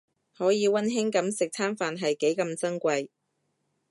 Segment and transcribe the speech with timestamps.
[0.35, 3.09] 可以溫馨噉食餐飯係幾咁珍貴